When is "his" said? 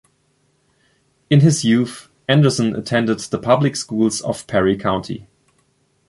1.41-1.63